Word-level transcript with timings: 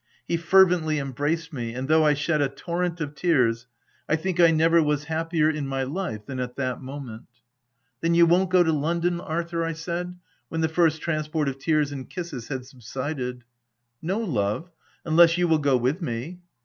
He 0.27 0.35
fervently 0.35 0.97
embraced 0.97 1.53
me 1.53 1.75
and 1.75 1.87
though 1.87 2.03
I 2.03 2.15
shed 2.15 2.41
a 2.41 2.49
torrent 2.49 2.99
of 3.01 3.13
tears, 3.13 3.67
I 4.09 4.15
think 4.15 4.39
I 4.39 4.49
never 4.49 4.81
was 4.81 5.03
happier 5.03 5.47
in 5.47 5.67
my 5.67 5.83
life 5.83 6.25
than 6.25 6.39
at 6.39 6.55
that 6.55 6.81
moment. 6.81 7.25
OF 8.01 8.09
WILDFELL 8.09 8.09
HALL, 8.09 8.09
97" 8.09 8.11
Then 8.15 8.15
you 8.15 8.25
won't 8.25 8.49
go 8.51 8.63
to 8.63 8.73
London, 8.73 9.21
Arthur?" 9.21 9.63
I 9.63 9.73
said, 9.73 10.15
when 10.49 10.61
the 10.61 10.69
first 10.69 11.03
transport 11.03 11.47
of 11.47 11.59
tears 11.59 11.91
and 11.91 12.09
kisses 12.09 12.47
had 12.47 12.65
subsided." 12.65 13.43
No, 14.01 14.17
love,— 14.17 14.71
unless 15.05 15.37
you 15.37 15.47
will 15.47 15.59
go 15.59 15.77
with 15.77 16.01
me." 16.01 16.39